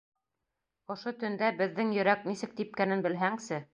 Ошо 0.93 1.13
төндә 1.23 1.51
беҙҙең 1.59 1.91
йөрәк 1.99 2.25
нисек 2.31 2.57
типкәнен 2.63 3.05
белһәңсе?! 3.09 3.63